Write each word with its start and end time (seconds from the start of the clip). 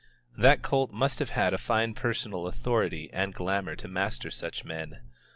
That 0.35 0.63
cult 0.63 0.91
must 0.91 1.19
have 1.19 1.29
had 1.29 1.53
a 1.53 1.59
fine 1.59 1.93
personal 1.93 2.47
authority 2.47 3.11
and 3.13 3.35
glamour 3.35 3.75
to 3.75 3.87
master 3.87 4.31
such 4.31 4.65
men. 4.65 5.01